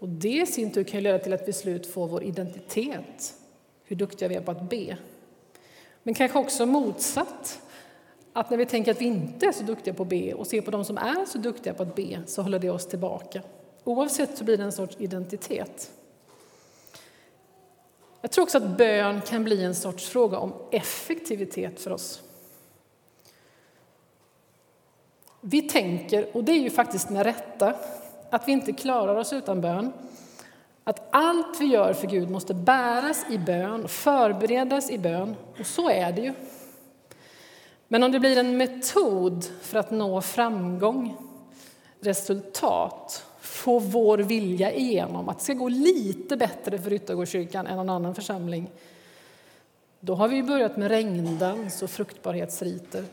Och 0.00 0.08
det 0.08 0.42
i 0.42 0.46
sin 0.46 0.72
tur 0.72 0.84
kan 0.84 1.02
leda 1.02 1.18
till 1.18 1.32
att 1.32 1.48
vi 1.48 1.52
slut 1.52 1.86
får 1.86 2.08
vår 2.08 2.22
identitet, 2.22 3.34
hur 3.84 3.96
duktiga 3.96 4.28
vi 4.28 4.34
är 4.34 4.40
på 4.40 4.50
att 4.50 4.70
be. 4.70 4.96
Men 6.02 6.14
kanske 6.14 6.38
också 6.38 6.66
motsatt, 6.66 7.62
att 8.32 8.50
när 8.50 8.56
vi 8.56 8.66
tänker 8.66 8.90
att 8.90 9.00
vi 9.00 9.04
inte 9.04 9.46
är 9.46 9.52
så 9.52 9.64
duktiga 9.64 9.94
på 9.94 10.02
att 10.02 10.08
be 10.08 10.34
och 10.34 10.46
ser 10.46 10.60
på 10.60 10.70
de 10.70 10.84
som 10.84 10.98
är 10.98 11.24
så 11.26 11.38
duktiga 11.38 11.74
på 11.74 11.82
att 11.82 11.94
be 11.94 12.18
så 12.26 12.42
håller 12.42 12.58
det 12.58 12.70
oss 12.70 12.86
tillbaka. 12.86 13.42
Oavsett 13.84 14.38
så 14.38 14.44
blir 14.44 14.56
det 14.56 14.64
en 14.64 14.72
sorts 14.72 14.96
identitet. 14.98 15.90
Jag 18.26 18.30
tror 18.30 18.42
också 18.42 18.58
att 18.58 18.76
bön 18.76 19.20
kan 19.20 19.44
bli 19.44 19.64
en 19.64 19.74
sorts 19.74 20.08
fråga 20.08 20.38
om 20.38 20.52
effektivitet 20.70 21.80
för 21.80 21.90
oss. 21.90 22.22
Vi 25.40 25.62
tänker, 25.62 26.36
och 26.36 26.44
det 26.44 26.52
är 26.52 26.60
ju 26.60 26.70
faktiskt 26.70 27.10
med 27.10 27.22
rätta, 27.22 27.74
att 28.30 28.48
vi 28.48 28.52
inte 28.52 28.72
klarar 28.72 29.16
oss 29.16 29.32
utan 29.32 29.60
bön. 29.60 29.92
Att 30.84 31.08
allt 31.10 31.60
vi 31.60 31.66
gör 31.66 31.92
för 31.92 32.06
Gud 32.06 32.30
måste 32.30 32.54
bäras 32.54 33.24
i 33.30 33.38
bön, 33.38 33.88
förberedas 33.88 34.90
i 34.90 34.98
bön. 34.98 35.36
Och 35.60 35.66
så 35.66 35.90
är 35.90 36.12
det 36.12 36.20
ju. 36.20 36.32
Men 37.88 38.02
om 38.02 38.12
det 38.12 38.20
blir 38.20 38.38
en 38.38 38.56
metod 38.56 39.44
för 39.62 39.78
att 39.78 39.90
nå 39.90 40.20
framgång, 40.22 41.16
resultat, 42.00 43.26
få 43.46 43.78
vår 43.78 44.18
vilja 44.18 44.72
igenom, 44.72 45.28
att 45.28 45.38
det 45.38 45.44
ska 45.44 45.52
gå 45.52 45.68
lite 45.68 46.36
bättre 46.36 46.78
för 46.78 46.90
Ryttargårdskyrkan 46.90 47.66
än 47.66 47.76
någon 47.76 47.90
annan 47.90 48.14
församling, 48.14 48.70
då 50.00 50.14
har 50.14 50.28
vi 50.28 50.42
börjat 50.42 50.76
med 50.76 50.88
regndans 50.88 51.82
och 51.82 51.90
fruktbarhetsriter. 51.90 53.04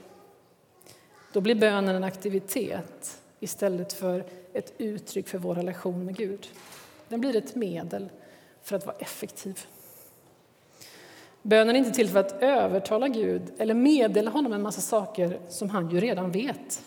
Då 1.34 1.42
blir 1.42 1.56
bönen 1.56 1.96
en 1.96 2.04
aktivitet 2.04 3.18
istället 3.40 3.94
för 3.94 4.26
ett 4.54 4.74
uttryck 4.78 5.28
för 5.28 5.38
vår 5.38 5.56
relation 5.56 6.06
med 6.06 6.18
Gud. 6.18 6.48
Den 7.08 7.22
blir 7.22 7.36
ett 7.36 7.56
medel 7.56 8.10
för 8.62 8.76
att 8.76 8.86
vara 8.86 8.96
effektiv. 9.00 9.60
Bönen 11.42 11.76
är 11.76 11.80
inte 11.80 11.92
till 11.92 12.10
för 12.10 12.20
att 12.20 12.44
övertala 12.44 13.08
Gud 13.08 13.42
eller 13.58 13.74
meddela 13.74 14.32
honom 14.32 14.54
en 14.54 14.62
massa 14.62 14.82
saker 14.82 15.40
som 15.50 15.70
han 15.70 15.90
ju 15.90 16.00
redan 16.00 16.32
vet. 16.32 16.84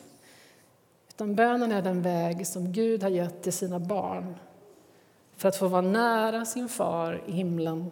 Utan 1.16 1.34
bönen 1.34 1.72
är 1.72 1.82
den 1.82 2.02
väg 2.02 2.46
som 2.46 2.72
Gud 2.72 3.02
har 3.02 3.10
gett 3.10 3.42
till 3.42 3.52
sina 3.52 3.78
barn 3.78 4.36
för 5.36 5.48
att 5.48 5.56
få 5.56 5.68
vara 5.68 5.82
nära 5.82 6.44
sin 6.44 6.68
far 6.68 7.22
i 7.26 7.32
himlen, 7.32 7.90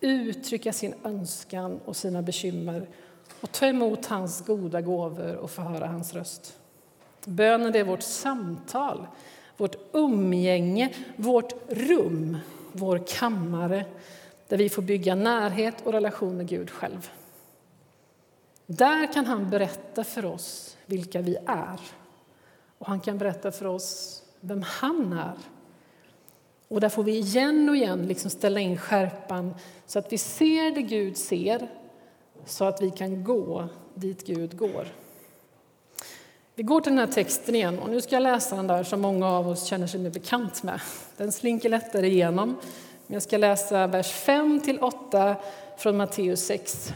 uttrycka 0.00 0.72
sin 0.72 0.94
önskan 1.04 1.80
och 1.84 1.96
sina 1.96 2.22
bekymmer 2.22 2.88
och 3.40 3.52
ta 3.52 3.66
emot 3.66 4.06
hans 4.06 4.46
goda 4.46 4.80
gåvor 4.80 5.34
och 5.34 5.50
få 5.50 5.62
höra 5.62 5.86
hans 5.86 6.14
röst. 6.14 6.58
Bönen 7.24 7.76
är 7.76 7.84
vårt 7.84 8.02
samtal, 8.02 9.06
vårt 9.56 9.76
umgänge, 9.92 10.94
vårt 11.16 11.54
rum, 11.68 12.38
vår 12.72 13.02
kammare 13.06 13.84
där 14.48 14.56
vi 14.56 14.68
får 14.68 14.82
bygga 14.82 15.14
närhet 15.14 15.86
och 15.86 15.92
relation 15.92 16.36
med 16.36 16.48
Gud 16.48 16.70
själv. 16.70 17.10
Där 18.66 19.12
kan 19.12 19.26
han 19.26 19.50
berätta 19.50 20.04
för 20.04 20.24
oss 20.24 20.76
vilka 20.86 21.20
vi 21.20 21.36
är 21.46 21.80
och 22.82 22.88
han 22.88 23.00
kan 23.00 23.18
berätta 23.18 23.52
för 23.52 23.66
oss 23.66 24.22
vem 24.40 24.62
han 24.62 25.12
är. 25.12 25.34
Och 26.68 26.80
där 26.80 26.88
får 26.88 27.02
vi 27.02 27.18
igen 27.18 27.68
och 27.68 27.76
igen 27.76 28.06
liksom 28.06 28.30
ställa 28.30 28.60
in 28.60 28.78
skärpan 28.78 29.54
så 29.86 29.98
att 29.98 30.12
vi 30.12 30.18
ser 30.18 30.74
det 30.74 30.82
Gud 30.82 31.16
ser 31.16 31.68
så 32.46 32.64
att 32.64 32.82
vi 32.82 32.90
kan 32.90 33.24
gå 33.24 33.68
dit 33.94 34.26
Gud 34.26 34.58
går. 34.58 34.86
Vi 36.54 36.62
går 36.62 36.80
till 36.80 36.92
den 36.92 36.98
här 36.98 37.14
texten 37.14 37.54
igen 37.54 37.78
och 37.78 37.90
nu 37.90 38.00
ska 38.00 38.16
jag 38.16 38.22
läsa 38.22 38.56
den 38.56 38.66
där 38.66 38.82
som 38.82 39.00
många 39.00 39.28
av 39.28 39.48
oss 39.48 39.64
känner 39.64 39.86
sig 39.86 40.10
bekant 40.10 40.62
med. 40.62 40.80
Den 41.16 41.32
slinker 41.32 41.68
lättare 41.68 42.06
igenom. 42.06 42.48
Men 43.06 43.14
jag 43.14 43.22
ska 43.22 43.36
läsa 43.36 43.86
vers 43.86 44.12
5 44.12 44.60
till 44.60 44.78
8 44.78 45.36
från 45.76 45.96
Matteus 45.96 46.46
6. 46.46 46.92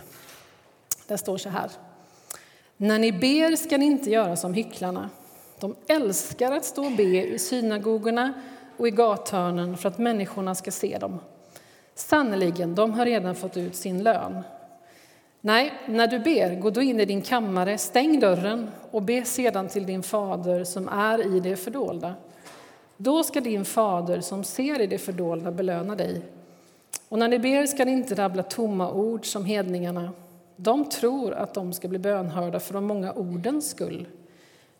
Där 1.06 1.16
står 1.16 1.38
så 1.38 1.48
här. 1.48 1.70
När 2.76 2.98
ni 2.98 3.12
ber 3.12 3.56
ska 3.56 3.78
ni 3.78 3.86
inte 3.86 4.10
göra 4.10 4.36
som 4.36 4.54
hycklarna. 4.54 5.10
De 5.60 5.74
älskar 5.86 6.52
att 6.52 6.64
stå 6.64 6.84
och 6.84 6.92
be 6.92 7.26
i 7.26 7.38
synagogorna 7.38 8.32
och 8.76 8.88
i 8.88 8.90
gathörnen 8.90 9.76
för 9.76 9.88
att 9.88 9.98
människorna 9.98 10.54
ska 10.54 10.70
se 10.70 10.98
dem. 10.98 11.18
Sannerligen, 11.94 12.74
de 12.74 12.92
har 12.92 13.04
redan 13.04 13.34
fått 13.34 13.56
ut 13.56 13.76
sin 13.76 14.02
lön. 14.02 14.42
Nej, 15.40 15.72
när 15.86 16.06
du 16.06 16.18
ber, 16.18 16.60
gå 16.60 16.70
då 16.70 16.82
in 16.82 17.00
i 17.00 17.04
din 17.04 17.22
kammare, 17.22 17.78
stäng 17.78 18.20
dörren 18.20 18.70
och 18.90 19.02
be 19.02 19.24
sedan 19.24 19.68
till 19.68 19.86
din 19.86 20.02
fader 20.02 20.64
som 20.64 20.88
är 20.88 21.36
i 21.36 21.40
det 21.40 21.56
fördolda. 21.56 22.14
Då 22.96 23.22
ska 23.22 23.40
din 23.40 23.64
fader 23.64 24.20
som 24.20 24.44
ser 24.44 24.80
i 24.80 24.86
det 24.86 24.98
fördolda 24.98 25.50
belöna 25.50 25.94
dig. 25.94 26.22
Och 27.08 27.18
när 27.18 27.28
ni 27.28 27.38
ber 27.38 27.66
ska 27.66 27.84
ni 27.84 27.92
inte 27.92 28.14
rabbla 28.14 28.42
tomma 28.42 28.92
ord 28.92 29.26
som 29.26 29.44
hedningarna. 29.44 30.10
De 30.56 30.88
tror 30.88 31.32
att 31.32 31.54
de 31.54 31.72
ska 31.72 31.88
bli 31.88 31.98
bönhörda 31.98 32.60
för 32.60 32.74
de 32.74 32.84
många 32.84 33.12
ordens 33.12 33.70
skull. 33.70 34.06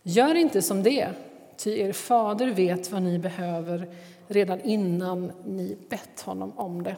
Gör 0.08 0.34
inte 0.34 0.62
som 0.62 0.82
det, 0.82 1.08
ty 1.56 1.78
er 1.78 1.92
fader 1.92 2.46
vet 2.46 2.90
vad 2.90 3.02
ni 3.02 3.18
behöver 3.18 3.88
redan 4.26 4.60
innan 4.60 5.32
ni 5.44 5.76
bett 5.88 6.20
honom 6.20 6.52
om 6.58 6.82
det. 6.82 6.96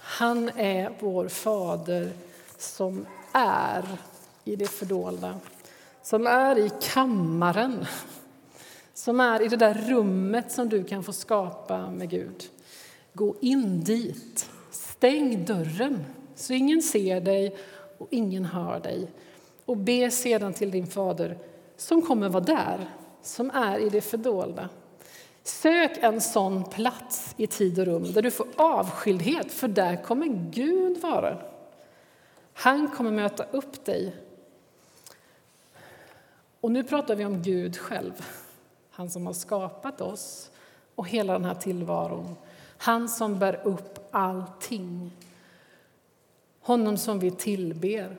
Han 0.00 0.48
är 0.48 0.92
vår 0.98 1.28
fader 1.28 2.10
som 2.58 3.06
är 3.32 3.84
i 4.44 4.56
det 4.56 4.66
fördolda, 4.66 5.40
som 6.02 6.26
är 6.26 6.58
i 6.58 6.70
kammaren 6.80 7.86
som 8.94 9.20
är 9.20 9.42
i 9.42 9.48
det 9.48 9.56
där 9.56 9.74
rummet 9.74 10.52
som 10.52 10.68
du 10.68 10.84
kan 10.84 11.02
få 11.02 11.12
skapa 11.12 11.90
med 11.90 12.10
Gud. 12.10 12.44
Gå 13.12 13.36
in 13.40 13.84
dit. 13.84 14.50
Stäng 14.70 15.44
dörren 15.44 16.04
så 16.34 16.52
ingen 16.52 16.82
ser 16.82 17.20
dig 17.20 17.56
och 17.98 18.08
ingen 18.10 18.44
hör 18.44 18.80
dig. 18.80 19.08
Och 19.66 19.76
be 19.76 20.10
sedan 20.10 20.52
till 20.52 20.70
din 20.70 20.86
fader 20.86 21.38
som 21.76 22.02
kommer 22.02 22.28
vara 22.28 22.44
där, 22.44 22.90
som 23.22 23.50
är 23.50 23.78
i 23.78 23.88
det 23.88 24.00
fördolda. 24.00 24.68
Sök 25.42 25.98
en 26.00 26.20
sån 26.20 26.64
plats 26.64 27.34
i 27.36 27.46
tid 27.46 27.78
och 27.78 27.86
rum 27.86 28.12
där 28.12 28.22
du 28.22 28.30
får 28.30 28.46
avskildhet, 28.56 29.52
för 29.52 29.68
där 29.68 30.02
kommer 30.02 30.26
Gud 30.50 31.00
vara. 31.00 31.38
Han 32.52 32.88
kommer 32.88 33.10
möta 33.10 33.44
upp 33.44 33.84
dig. 33.84 34.16
Och 36.60 36.70
nu 36.70 36.84
pratar 36.84 37.14
vi 37.14 37.24
om 37.24 37.42
Gud 37.42 37.76
själv, 37.76 38.26
han 38.90 39.10
som 39.10 39.26
har 39.26 39.32
skapat 39.32 40.00
oss 40.00 40.50
och 40.94 41.08
hela 41.08 41.32
den 41.32 41.44
här 41.44 41.54
tillvaron. 41.54 42.36
Han 42.78 43.08
som 43.08 43.38
bär 43.38 43.60
upp 43.64 44.08
allting. 44.10 45.10
Honom 46.60 46.96
som 46.96 47.18
vi 47.18 47.30
tillber. 47.30 48.16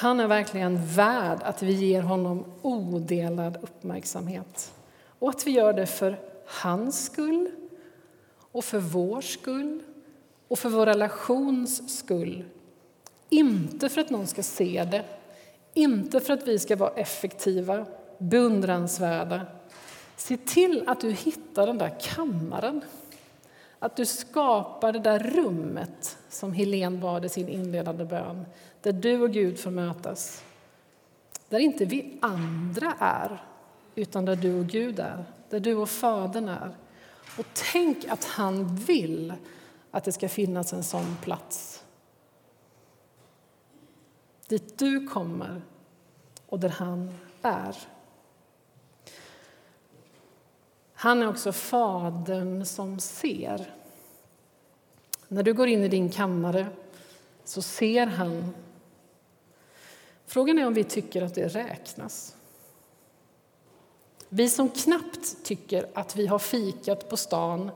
Han 0.00 0.20
är 0.20 0.26
verkligen 0.26 0.86
värd 0.86 1.38
att 1.42 1.62
vi 1.62 1.72
ger 1.72 2.02
honom 2.02 2.44
odelad 2.62 3.58
uppmärksamhet 3.62 4.72
och 5.18 5.30
att 5.30 5.46
vi 5.46 5.50
gör 5.50 5.72
det 5.72 5.86
för 5.86 6.20
hans 6.46 7.04
skull 7.04 7.50
och 8.52 8.64
för 8.64 8.78
vår 8.78 9.20
skull 9.20 9.82
och 10.48 10.58
för 10.58 10.68
vår 10.68 10.86
relations 10.86 11.98
skull. 11.98 12.44
Inte 13.28 13.88
för 13.88 14.00
att 14.00 14.10
någon 14.10 14.26
ska 14.26 14.42
se 14.42 14.84
det, 14.90 15.04
inte 15.74 16.20
för 16.20 16.32
att 16.32 16.48
vi 16.48 16.58
ska 16.58 16.76
vara 16.76 16.90
effektiva, 16.90 17.86
beundransvärda. 18.18 19.46
Se 20.16 20.36
till 20.36 20.84
att 20.86 21.00
du 21.00 21.10
hittar 21.10 21.66
den 21.66 21.78
där 21.78 21.96
kammaren, 22.00 22.80
att 23.82 23.96
du 23.96 24.06
skapar 24.06 24.92
det 24.92 24.98
där 24.98 25.18
rummet 25.18 26.18
som 26.28 26.52
Helen 26.52 27.00
bad 27.00 27.24
i 27.24 27.28
sin 27.28 27.48
inledande 27.48 28.04
bön, 28.04 28.46
där 28.82 28.92
du 28.92 29.22
och 29.22 29.30
Gud 29.30 29.58
får 29.58 29.70
mötas. 29.70 30.44
Där 31.48 31.58
inte 31.58 31.84
vi 31.84 32.18
andra 32.20 32.94
är, 32.98 33.42
utan 33.94 34.24
där 34.24 34.36
du 34.36 34.60
och 34.60 34.66
Gud 34.66 34.98
är 34.98 35.24
där 35.52 35.60
du 35.60 35.74
och 35.74 35.88
Fadern 35.88 36.48
är. 36.48 36.76
Och 37.38 37.46
tänk 37.72 38.08
att 38.08 38.24
han 38.24 38.76
vill 38.76 39.34
att 39.90 40.04
det 40.04 40.12
ska 40.12 40.28
finnas 40.28 40.72
en 40.72 40.84
sån 40.84 41.16
plats. 41.22 41.84
Dit 44.48 44.78
du 44.78 45.08
kommer 45.08 45.62
och 46.46 46.60
där 46.60 46.68
han 46.68 47.18
är. 47.42 47.76
Han 51.02 51.22
är 51.22 51.28
också 51.28 51.52
Fadern 51.52 52.64
som 52.64 52.98
ser. 52.98 53.74
När 55.28 55.42
du 55.42 55.54
går 55.54 55.68
in 55.68 55.82
i 55.82 55.88
din 55.88 56.10
kammare 56.10 56.66
så 57.44 57.62
ser 57.62 58.06
han. 58.06 58.54
Frågan 60.26 60.58
är 60.58 60.66
om 60.66 60.74
vi 60.74 60.84
tycker 60.84 61.22
att 61.22 61.34
det 61.34 61.48
räknas. 61.48 62.36
Vi 64.28 64.48
som 64.48 64.68
knappt 64.68 65.44
tycker 65.44 65.86
att 65.94 66.16
vi 66.16 66.26
har 66.26 66.38
fikat 66.38 67.08
på 67.08 67.16
stan 67.16 67.70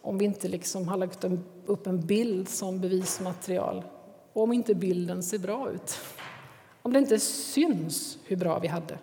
om 0.00 0.18
vi 0.18 0.24
inte 0.24 0.48
liksom 0.48 0.88
har 0.88 0.96
lagt 0.96 1.24
upp 1.66 1.86
en 1.86 2.06
bild 2.06 2.48
som 2.48 2.80
bevismaterial 2.80 3.84
och 4.32 4.42
om 4.42 4.52
inte 4.52 4.74
bilden 4.74 5.22
ser 5.22 5.38
bra 5.38 5.70
ut. 5.70 5.98
Om 6.82 6.92
det 6.92 6.98
inte 6.98 7.20
syns 7.20 8.18
hur 8.24 8.36
bra 8.36 8.58
vi 8.58 8.68
hade. 8.68 8.98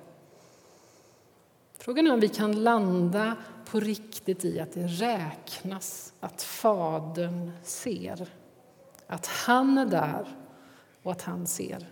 Frågan 1.82 2.08
är 2.08 2.14
om 2.14 2.20
vi 2.20 2.30
kan 2.30 2.64
landa 2.64 3.36
på 3.66 3.80
riktigt 3.80 4.46
i 4.46 4.60
att 4.60 4.74
det 4.74 4.88
räknas 4.88 6.14
att 6.20 6.42
Fadern 6.42 7.52
ser. 7.64 8.30
Att 9.08 9.28
han 9.28 9.78
är 9.78 9.86
där 9.86 10.28
och 11.04 11.12
att 11.12 11.22
han 11.22 11.48
ser. 11.48 11.88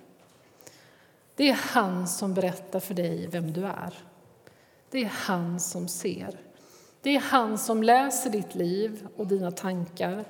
Det 1.35 1.49
är 1.49 1.59
han 1.61 2.07
som 2.07 2.33
berättar 2.33 2.79
för 2.79 2.93
dig 2.93 3.27
vem 3.27 3.53
du 3.53 3.65
är. 3.65 3.93
Det 4.89 5.03
är 5.03 5.11
han 5.13 5.59
som 5.59 5.87
ser. 5.87 6.39
Det 7.01 7.15
är 7.15 7.19
han 7.19 7.57
som 7.57 7.83
läser 7.83 8.29
ditt 8.29 8.55
liv 8.55 9.07
och 9.17 9.27
dina 9.27 9.51
tankar. 9.51 10.25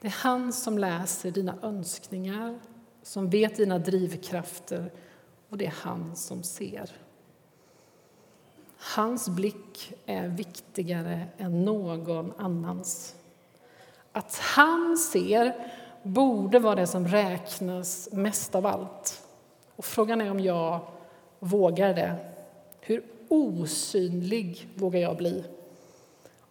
Det 0.00 0.06
är 0.06 0.16
han 0.22 0.52
som 0.52 0.78
läser 0.78 1.30
dina 1.30 1.54
önskningar, 1.62 2.60
som 3.02 3.30
vet 3.30 3.56
dina 3.56 3.78
drivkrafter 3.78 4.92
och 5.48 5.58
det 5.58 5.66
är 5.66 5.74
han 5.82 6.16
som 6.16 6.42
ser. 6.42 6.90
Hans 8.78 9.28
blick 9.28 9.92
är 10.06 10.28
viktigare 10.28 11.26
än 11.38 11.64
någon 11.64 12.32
annans. 12.38 13.14
Att 14.12 14.38
han 14.38 14.96
ser 14.96 15.72
borde 16.02 16.58
vara 16.58 16.74
det 16.74 16.86
som 16.86 17.08
räknas 17.08 18.08
mest 18.12 18.54
av 18.54 18.66
allt. 18.66 19.22
Och 19.76 19.84
frågan 19.84 20.20
är 20.20 20.30
om 20.30 20.40
jag 20.40 20.80
vågar 21.38 21.94
det. 21.94 22.16
Hur 22.80 23.04
osynlig 23.28 24.68
vågar 24.74 25.00
jag 25.00 25.16
bli? 25.16 25.44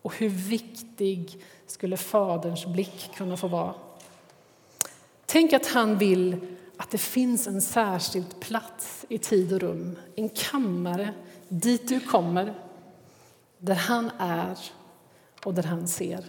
Och 0.01 0.15
hur 0.15 0.29
viktig 0.29 1.43
skulle 1.67 1.97
Faderns 1.97 2.65
blick 2.65 3.09
kunna 3.15 3.37
få 3.37 3.47
vara? 3.47 3.73
Tänk 5.25 5.53
att 5.53 5.67
han 5.67 5.97
vill 5.97 6.57
att 6.77 6.91
det 6.91 6.97
finns 6.97 7.47
en 7.47 7.61
särskild 7.61 8.39
plats 8.39 9.05
i 9.09 9.17
tid 9.17 9.53
och 9.53 9.59
rum, 9.59 9.95
en 10.15 10.29
kammare 10.29 11.13
dit 11.49 11.87
du 11.87 11.99
kommer, 11.99 12.53
där 13.57 13.75
han 13.75 14.11
är 14.17 14.57
och 15.43 15.53
där 15.53 15.63
han 15.63 15.87
ser. 15.87 16.25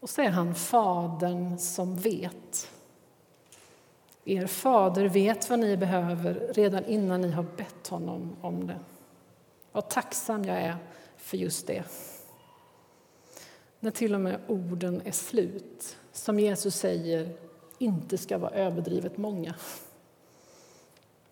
Och 0.00 0.10
så 0.10 0.22
är 0.22 0.30
han 0.30 0.54
Fadern 0.54 1.58
som 1.58 1.96
vet. 1.96 2.70
Er 4.24 4.46
fader 4.46 5.08
vet 5.08 5.50
vad 5.50 5.58
ni 5.58 5.76
behöver 5.76 6.52
redan 6.54 6.84
innan 6.84 7.20
ni 7.20 7.30
har 7.30 7.42
bett 7.42 7.88
honom 7.88 8.36
om 8.40 8.66
det. 8.66 8.78
Vad 9.72 9.88
tacksam 9.88 10.44
jag 10.44 10.56
är 10.56 10.76
för 11.16 11.36
just 11.36 11.66
det. 11.66 11.84
När 13.80 13.90
till 13.90 14.14
och 14.14 14.20
med 14.20 14.40
orden 14.46 15.02
är 15.04 15.12
slut, 15.12 15.96
som 16.12 16.40
Jesus 16.40 16.74
säger 16.74 17.36
inte 17.78 18.18
ska 18.18 18.38
vara 18.38 18.50
överdrivet 18.50 19.16
många. 19.16 19.54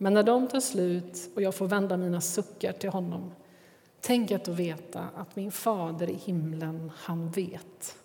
Men 0.03 0.15
när 0.15 0.23
de 0.23 0.49
tar 0.49 0.61
slut 0.61 1.31
och 1.35 1.43
jag 1.43 1.55
får 1.55 1.67
vända 1.67 1.97
mina 1.97 2.21
suckar 2.21 2.73
till 2.73 2.91
honom 2.91 3.33
tänk 4.01 4.31
att 4.31 4.45
då 4.45 4.53
veta 4.53 5.09
att 5.17 5.37
min 5.37 5.53
fader 5.53 6.11
i 6.11 6.15
himlen, 6.15 6.93
han 6.97 7.31
vet 7.31 7.97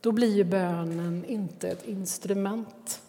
då 0.00 0.12
blir 0.12 0.36
ju 0.36 0.44
bönen 0.44 1.24
inte 1.24 1.68
ett 1.68 1.88
instrument, 1.88 3.02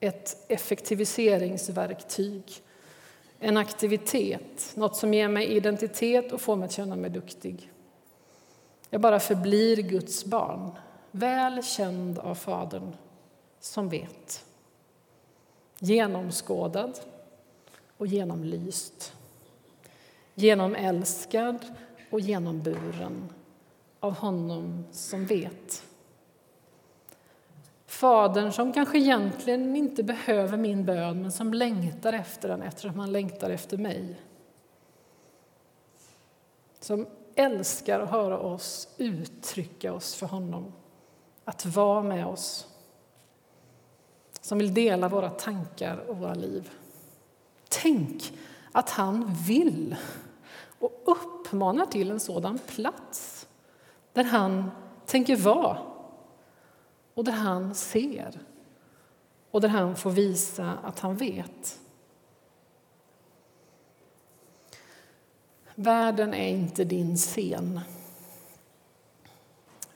ett 0.00 0.44
effektiviseringsverktyg, 0.48 2.44
en 3.38 3.56
aktivitet, 3.56 4.72
något 4.74 4.96
som 4.96 5.14
ger 5.14 5.28
mig 5.28 5.46
identitet 5.46 6.32
och 6.32 6.40
får 6.40 6.56
mig 6.56 6.66
att 6.66 6.72
känna 6.72 6.96
mig 6.96 7.10
duktig. 7.10 7.72
Jag 8.90 9.00
bara 9.00 9.20
förblir 9.20 9.76
Guds 9.76 10.24
barn, 10.24 10.70
väl 11.10 11.64
känd 11.64 12.18
av 12.18 12.34
Fadern, 12.34 12.96
som 13.60 13.88
vet. 13.88 14.44
Genomskådad 15.78 17.00
och 17.96 18.06
genomlyst. 18.06 19.14
Genomälskad 20.34 21.58
och 22.10 22.20
genomburen 22.20 23.32
av 24.00 24.14
honom 24.14 24.84
som 24.92 25.26
vet. 25.26 25.84
Fadern 27.86 28.52
som 28.52 28.72
kanske 28.72 28.98
egentligen 28.98 29.76
inte 29.76 30.02
behöver 30.02 30.56
min 30.56 30.84
bön 30.84 31.22
men 31.22 31.32
som 31.32 31.54
längtar 31.54 32.12
efter 32.12 32.48
den 32.48 32.62
eftersom 32.62 32.98
han 32.98 33.12
längtar 33.12 33.50
efter 33.50 33.76
mig. 33.76 34.20
Som 36.80 37.06
älskar 37.34 38.00
att 38.00 38.10
höra 38.10 38.38
oss 38.38 38.88
uttrycka 38.96 39.92
oss 39.92 40.14
för 40.14 40.26
honom, 40.26 40.72
att 41.44 41.66
vara 41.66 42.02
med 42.02 42.26
oss. 42.26 42.66
Som 44.48 44.58
vill 44.58 44.74
dela 44.74 45.08
våra 45.08 45.30
tankar 45.30 45.96
och 45.96 46.16
våra 46.16 46.34
liv. 46.34 46.70
Tänk 47.68 48.38
att 48.72 48.90
han 48.90 49.34
vill 49.46 49.96
och 50.78 51.02
uppmanar 51.04 51.86
till 51.86 52.10
en 52.10 52.20
sådan 52.20 52.58
plats 52.66 53.48
där 54.12 54.24
han 54.24 54.70
tänker 55.06 55.36
vara 55.36 55.78
och 57.14 57.24
där 57.24 57.32
han 57.32 57.74
ser 57.74 58.40
och 59.50 59.60
där 59.60 59.68
han 59.68 59.96
får 59.96 60.10
visa 60.10 60.72
att 60.82 61.00
han 61.00 61.16
vet. 61.16 61.78
Världen 65.74 66.34
är 66.34 66.48
inte 66.48 66.84
din 66.84 67.16
scen. 67.16 67.80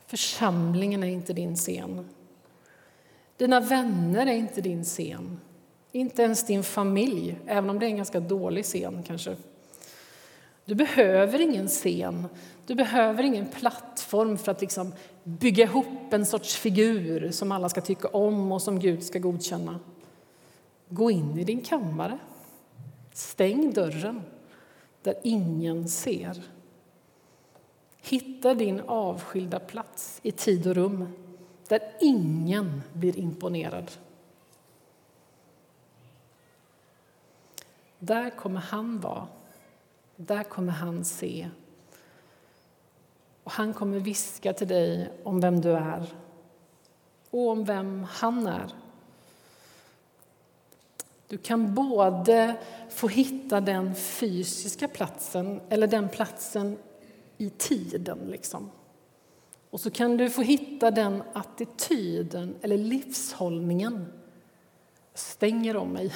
Församlingen 0.07 1.03
är 1.03 1.09
inte 1.09 1.33
din 1.33 1.57
scen. 1.57 2.09
Dina 3.43 3.61
vänner 3.61 4.27
är 4.27 4.35
inte 4.35 4.61
din 4.61 4.85
scen. 4.85 5.41
Inte 5.93 6.23
ens 6.23 6.47
din 6.47 6.63
familj, 6.63 7.39
även 7.47 7.71
om 7.71 7.79
det 7.79 7.87
är 7.87 7.89
en 7.89 7.97
ganska 7.97 8.21
dålig 8.21 8.65
scen 8.65 9.03
kanske. 9.07 9.37
Du 10.65 10.75
behöver 10.75 11.41
ingen 11.41 11.69
scen, 11.69 12.29
du 12.67 12.75
behöver 12.75 13.23
ingen 13.23 13.47
plattform 13.47 14.39
för 14.39 14.53
att 14.53 14.61
liksom 14.61 14.93
bygga 15.25 15.65
ihop 15.65 16.13
en 16.13 16.27
sorts 16.27 16.57
figur 16.57 17.31
som 17.31 17.53
alla 17.53 17.69
ska 17.69 17.81
tycka 17.81 18.09
om 18.09 18.53
och 18.53 18.63
som 18.63 18.81
Gud 18.81 19.03
ska 19.03 19.19
godkänna. 19.19 19.81
Gå 20.89 21.11
in 21.11 21.39
i 21.39 21.45
din 21.45 21.61
kammare. 21.61 22.19
Stäng 23.13 23.73
dörren 23.73 24.23
där 25.03 25.15
ingen 25.23 25.89
ser. 25.89 26.43
Hitta 28.03 28.55
din 28.55 28.81
avskilda 28.81 29.61
plats 29.61 30.21
i 30.23 30.33
tid 30.33 30.67
och 30.67 30.75
rum 30.75 31.09
där 31.69 31.93
ingen 32.01 32.83
blir 32.93 33.19
imponerad. 33.19 33.91
Där 37.99 38.31
kommer 38.31 38.61
han 38.61 39.01
vara. 39.01 39.29
Där 40.17 40.43
kommer 40.43 40.73
han 40.73 41.05
se. 41.05 41.51
Och 43.45 43.53
han 43.53 43.75
kommer 43.75 43.99
viska 43.99 44.53
till 44.53 44.69
dig 44.69 45.13
om 45.25 45.41
vem 45.41 45.61
du 45.61 45.71
är 45.71 46.07
och 47.31 47.49
om 47.49 47.65
vem 47.65 48.07
han 48.11 48.47
är. 48.47 48.73
Du 51.29 51.39
kan 51.39 51.75
både 51.75 52.57
få 52.91 53.09
hitta 53.09 53.61
den 53.61 53.95
fysiska 53.95 54.89
platsen 54.89 55.61
eller 55.69 55.87
den 55.87 56.09
platsen 56.09 56.79
i 57.39 57.51
tiden. 57.51 58.19
Liksom. 58.19 58.71
Och 59.73 59.81
så 59.81 59.91
kan 59.91 60.17
du 60.17 60.31
få 60.31 60.43
hitta 60.43 60.91
den 60.91 61.23
attityden 61.33 62.57
eller 62.63 62.79
livshållningen. 62.79 64.07
Jag 65.13 65.19
stänger 65.19 65.77
om 65.77 65.89
mig 65.89 66.15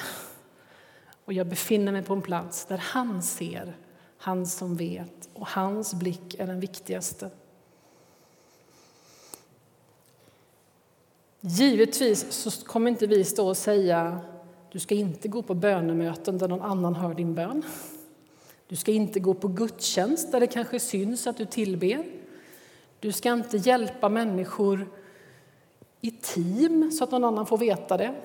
och 1.25 1.33
jag 1.33 1.47
befinner 1.47 1.91
mig 1.91 2.03
på 2.03 2.13
en 2.13 2.21
plats 2.21 2.65
där 2.65 2.77
han 2.77 3.23
ser, 3.23 3.77
han 4.17 4.45
som 4.45 4.75
vet 4.75 5.29
och 5.33 5.47
hans 5.47 5.93
blick 5.93 6.35
är 6.39 6.47
den 6.47 6.59
viktigaste. 6.59 7.29
Givetvis 11.39 12.31
så 12.31 12.65
kommer 12.65 12.91
inte 12.91 13.07
vi 13.07 13.23
stå 13.23 13.47
och 13.47 13.57
säga 13.57 14.19
du 14.71 14.79
ska 14.79 14.95
inte 14.95 15.27
gå 15.27 15.41
på 15.41 15.53
bönemöten 15.53 16.37
där 16.37 16.47
någon 16.47 16.61
annan 16.61 16.95
hör 16.95 17.13
din 17.13 17.35
bön. 17.35 17.63
Du 18.67 18.75
ska 18.75 18.91
inte 18.91 19.19
gå 19.19 19.33
på 19.33 19.47
gudstjänst 19.47 20.31
där 20.31 20.39
det 20.39 20.47
kanske 20.47 20.79
syns 20.79 21.27
att 21.27 21.37
du 21.37 21.45
tillber. 21.45 22.16
Du 22.99 23.11
ska 23.11 23.33
inte 23.33 23.57
hjälpa 23.57 24.09
människor 24.09 24.87
i 26.01 26.11
team 26.11 26.91
så 26.91 27.03
att 27.03 27.11
någon 27.11 27.23
annan 27.23 27.45
får 27.45 27.57
veta 27.57 27.97
det. 27.97 28.15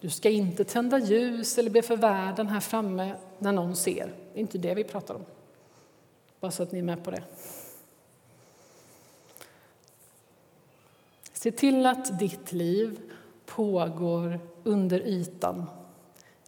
Du 0.00 0.10
ska 0.10 0.30
inte 0.30 0.64
tända 0.64 0.98
ljus 0.98 1.58
eller 1.58 1.70
be 1.70 1.82
för 1.82 1.96
världen 1.96 2.46
här 2.46 2.60
framme 2.60 3.14
när 3.38 3.52
någon 3.52 3.76
ser. 3.76 4.06
Det 4.06 4.38
är 4.38 4.40
inte 4.40 4.58
det 4.58 4.74
vi 4.74 4.84
pratar 4.84 5.14
om. 5.14 5.24
Bara 6.40 6.50
så 6.50 6.62
att 6.62 6.72
ni 6.72 6.78
är 6.78 6.82
med 6.82 7.04
på 7.04 7.10
det. 7.10 7.22
Se 11.32 11.50
till 11.50 11.86
att 11.86 12.18
ditt 12.18 12.52
liv 12.52 13.00
pågår 13.46 14.40
under 14.62 15.00
ytan, 15.00 15.64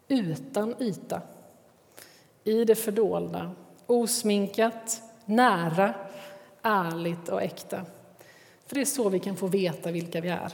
utan 0.08 0.82
yta, 0.82 1.22
i 2.44 2.64
det 2.64 2.74
fördolda, 2.74 3.50
osminkat, 3.86 5.02
nära, 5.24 5.94
ärligt 6.66 7.28
och 7.28 7.42
äkta. 7.42 7.84
För 8.66 8.74
det 8.74 8.80
är 8.80 8.84
så 8.84 9.08
vi 9.08 9.20
kan 9.20 9.36
få 9.36 9.46
veta 9.46 9.90
vilka 9.90 10.20
vi 10.20 10.28
är. 10.28 10.52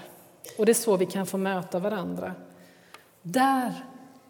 Och 0.58 0.66
det 0.66 0.72
är 0.72 0.74
så 0.74 0.96
vi 0.96 1.06
kan 1.06 1.26
få 1.26 1.38
möta 1.38 1.78
varandra. 1.78 2.34
Där 3.22 3.84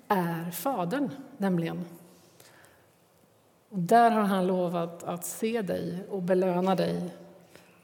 är 0.09 0.51
Fadern, 0.51 1.11
nämligen. 1.37 1.85
Och 3.69 3.79
där 3.79 4.11
har 4.11 4.23
han 4.23 4.47
lovat 4.47 5.03
att 5.03 5.25
se 5.25 5.63
dig 5.63 6.05
och 6.11 6.23
belöna 6.23 6.75
dig. 6.75 7.11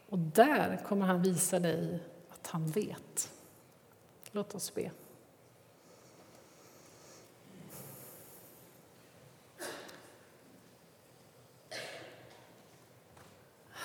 Och 0.09 0.19
där 0.19 0.81
kommer 0.89 1.07
han 1.07 1.23
visa 1.23 1.59
dig 1.59 2.01
att 2.31 2.47
han 2.47 2.67
vet. 2.67 3.31
Låt 4.33 4.55
oss 4.55 4.75
be. 4.75 4.91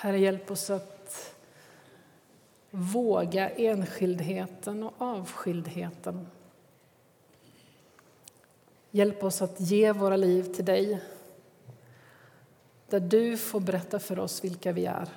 Herre, 0.04 0.20
hjälp 0.20 0.52
oss 0.52 0.70
att 0.70 1.36
våga 2.72 3.50
enskildheten 3.50 4.84
och 4.84 4.94
avskildheten. 4.98 6.28
Hjälp 8.92 9.24
oss 9.24 9.42
att 9.42 9.60
ge 9.60 9.92
våra 9.92 10.18
liv 10.18 10.44
till 10.44 10.66
dig 10.66 11.02
där 12.90 13.00
du 13.00 13.38
får 13.38 13.60
berätta 13.60 14.00
för 14.00 14.20
oss 14.20 14.44
vilka 14.44 14.72
vi 14.72 14.86
är. 14.86 15.10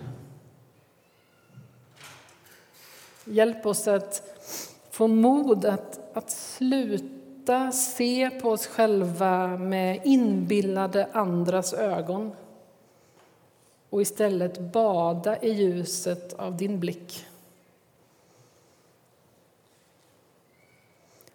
Hjälp 3.25 3.67
oss 3.67 3.89
att 3.89 4.23
få 4.91 5.07
mod 5.07 5.65
att, 5.65 6.17
att 6.17 6.31
sluta 6.31 7.73
se 7.73 8.31
på 8.31 8.51
oss 8.51 8.67
själva 8.67 9.47
med 9.47 10.01
inbillade 10.05 11.09
andras 11.13 11.75
ögon 11.75 12.33
och 13.97 14.03
istället 14.03 14.61
bada 14.61 15.43
i 15.43 15.53
ljuset 15.53 16.33
av 16.33 16.57
din 16.57 16.81
blick. 16.81 17.27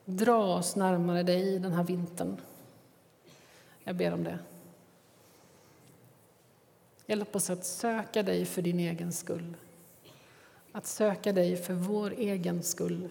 Dra 0.06 0.56
oss 0.58 0.76
närmare 0.76 1.24
dig 1.24 1.60
den 1.60 1.72
här 1.72 1.84
vintern. 1.84 2.38
Jag 3.84 3.96
ber 3.96 4.14
om 4.14 4.24
det. 4.24 4.40
Hjälp 7.06 7.36
oss 7.36 7.50
att 7.50 7.66
söka 7.66 8.24
dig 8.24 8.46
för 8.46 8.62
din 8.62 8.80
egen 8.80 9.14
skull. 9.14 9.58
Att 10.72 10.88
söka 10.88 11.34
dig 11.34 11.58
för 11.58 11.74
vår 11.74 12.12
egen 12.12 12.64
skull. 12.64 13.10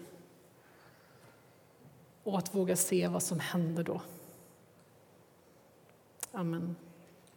Och 2.23 2.37
att 2.37 2.55
våga 2.55 2.75
se 2.75 3.07
vad 3.07 3.23
som 3.23 3.39
händer 3.39 3.83
då. 3.83 4.01
Amen. 6.31 6.75